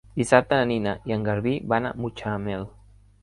Dissabte 0.19 0.57
na 0.59 0.65
Nina 0.71 0.93
i 1.11 1.15
en 1.17 1.27
Garbí 1.27 1.53
van 1.73 1.89
a 1.89 1.93
Mutxamel. 2.05 2.69